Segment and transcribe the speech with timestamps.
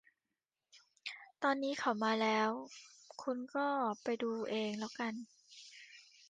[1.43, 2.49] ตอนนี้เขามาแล้ว
[3.23, 3.67] คุณก็
[4.03, 5.13] ไปดูเองแล้วกัน